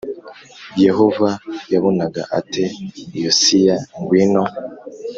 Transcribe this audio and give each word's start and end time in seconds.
Yehova 0.85 1.29
yabonaga 1.73 2.21
ate 2.39 2.65
Yosiya 3.23 3.75
ngwino 3.99 4.43